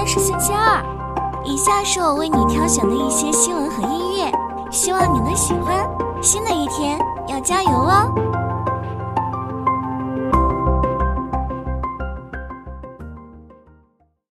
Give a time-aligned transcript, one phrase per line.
[0.00, 0.82] 天是星期二，
[1.44, 4.32] 以下是我为你挑选的一些新闻和音乐，
[4.72, 5.86] 希望你能喜欢。
[6.22, 8.10] 新的一天要加油哦！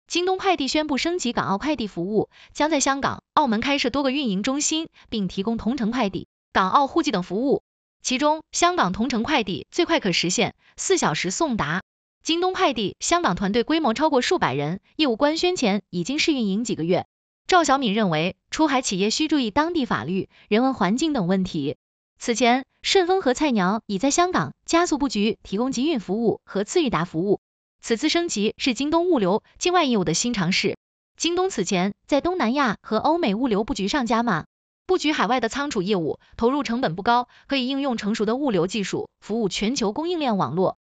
[0.08, 7.62] 京东快递宣布升级港澳快递服务，将在香港、澳门开设多个运营中心，并提供同城快递、港澳户籍等服务。
[8.02, 11.84] 其中，香港同城快递最快可实现四小时送达。
[12.22, 17.08] 京东快递香港团队规模超过数百人，业务官宣前已经试运营几个月。
[17.48, 21.78] 赵小敏认为，出海企业需注意当地法律、人文环境等问题。
[22.20, 27.40] 此前，顺丰和菜鸟已在香港加速布局，提供集运服务和次日达服务。
[27.82, 30.78] 此次升级是京东物流境外业务的新尝试。
[31.16, 34.46] 京东此前在东南亚和欧美物流布局上加码，
[34.86, 40.78] 布局海外的仓储业务，投入成本不高，可以应用成熟的物流技术，服务全球供应链网络。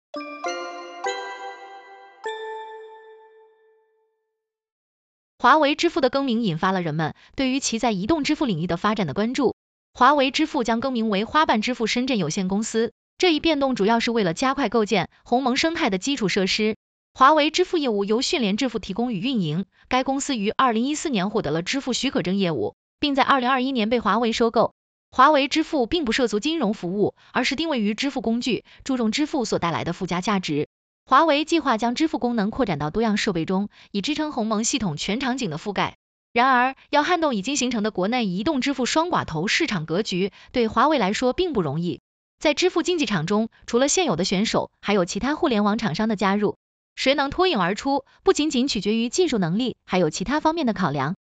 [5.41, 9.55] 华为支付的更名引发了人们对于其在移动支付领域的发展的关注。
[9.93, 16.75] 华为支付将更名为花瓣支付深圳有限公司，这一变动主要是为了加快构建鸿蒙生态的基础设施。
[17.13, 24.73] 华为支付业务由迅联支付提供与运营，该公司于二零一四年获得了支付许可证业务，并在二零二一年被华为收购。
[25.09, 30.67] 华为支付并不涉足金融服务，而是定位于支付工具，注重支付所带来的附加价值。
[31.09, 35.97] 华为计划将支付功能扩展到多样设备中，以支撑鸿蒙系统全场景的覆盖。
[36.33, 41.99] 然而，要撼动已经形成的国内移动支付双寡头市场格局，对华为来说并不容易。
[42.37, 46.57] 在支付竞技场中，除了现有的选手，还有其他互联网厂商的加入，
[46.95, 51.15] 谁能脱颖而出，不仅仅取决于技术能力，还有其他方面的考量。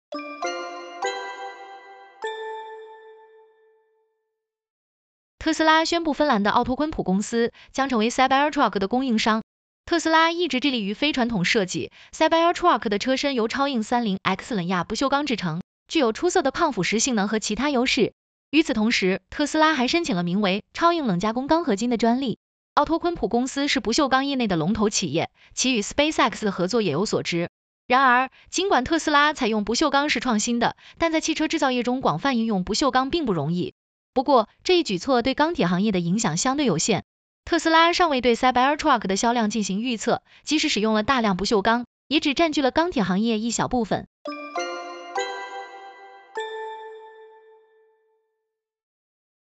[5.40, 9.44] 特斯拉宣布，芬兰的奥托昆普公司将成为 Cybertruck 的供应商。
[9.88, 18.12] 特斯拉一直致力于非传统设计，Cybertruck 的车身由超硬三零 X 冷轧不锈钢制成，具有出色的抗腐蚀性能和其他优势。
[18.52, 22.38] 与此同时，特斯拉还申请了名为超硬冷加工钢合金的专利。
[22.74, 27.50] 奥托昆普公司是不锈钢业内的龙头企业，其与 SpaceX 的合作也有所知。
[27.88, 33.74] 然而，尽管特斯拉采用不锈钢是创新的，但在汽车制造业中广泛应用不锈钢并不容易。
[34.14, 37.06] 不过，这一举措对钢铁行业的影响相对有限。
[37.48, 44.06] 特斯拉尚未对 Cybertruck 的销量进行预测，即使使用了大量不锈钢，也只占据了钢铁行业一小部分。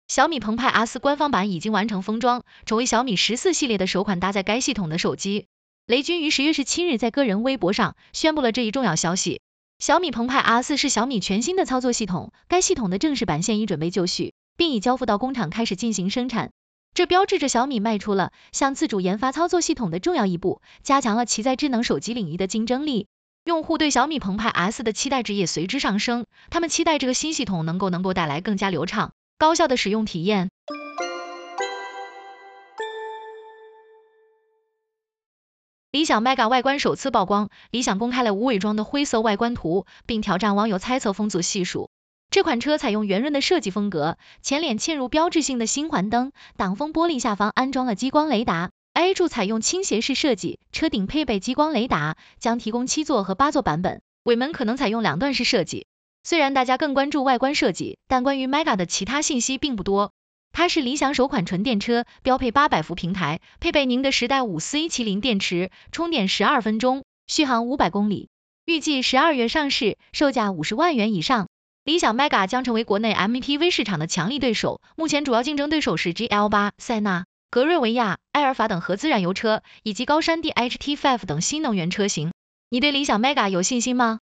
[0.07, 5.47] 小米澎湃 R 官方版已经完成封装，成为小米十四系列的首款搭载该系统的手机。
[5.87, 9.41] 雷军于十月十七日在个人微博上宣布了这一重要消息。
[9.79, 16.51] 小米澎湃 R 是小米全新的操作系统，该系统的正式版现已准备就绪，并已交付到工厂开始进行生产。
[16.95, 23.07] 这标志着小米迈出了向自主研发操作系统的重要一步，加强了其在智能手机领域的竞争力。
[23.43, 30.49] 用户对小米澎湃 S 的期待值也随之上升，他们期待这个新系统能够能够带来更加流畅、高效的使用体验。
[35.91, 41.89] 理想 Mega 外观首次曝光，理想公开了无伪装的灰色外观图，并挑战网友猜测风阻系数。
[42.35, 55.87] 这款车采用圆润的设计风格，前脸嵌入标志性的星环灯，挡风玻璃下方安装了激光雷达，A 柱采用倾斜式设计，车顶配备激光雷达，将提供七座和八座版本，尾门可能采用两段式设计。
[56.23, 60.11] 虽然大家更关注外观设计，但关于 Mega 的其他信息并不多。
[60.51, 68.27] 它是理想首款纯电车，标配八百伏平台，配备宁德时代五 C 麒麟电池，充电十二分钟，续航五百公里，
[68.65, 71.47] 预计十二月上市，售价五十万元以上。
[71.85, 82.31] 理想 Mega 将成为国内 MPV 市场的强力对手，目前主要竞争对手是 GL8、塞纳、格瑞维亚、埃尔法等合资燃油车，以及高山 DHT5 等新能源车型。
[82.69, 84.17] 你对理想 Mega 有信心吗？